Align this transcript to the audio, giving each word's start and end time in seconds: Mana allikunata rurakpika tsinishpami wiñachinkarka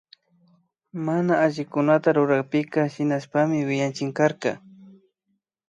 Mana 1.05 1.33
allikunata 1.45 2.09
rurakpika 2.17 2.79
tsinishpami 2.93 3.57
wiñachinkarka 3.67 4.51